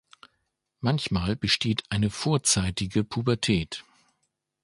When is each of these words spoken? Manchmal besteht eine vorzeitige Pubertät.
Manchmal 0.79 1.35
besteht 1.35 1.83
eine 1.91 2.09
vorzeitige 2.09 3.03
Pubertät. 3.03 3.83